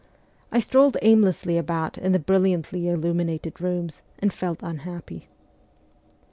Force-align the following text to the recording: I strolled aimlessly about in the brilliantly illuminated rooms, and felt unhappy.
I 0.51 0.59
strolled 0.59 0.97
aimlessly 1.03 1.59
about 1.59 1.95
in 1.95 2.11
the 2.11 2.17
brilliantly 2.17 2.87
illuminated 2.87 3.61
rooms, 3.61 4.01
and 4.17 4.33
felt 4.33 4.63
unhappy. 4.63 5.27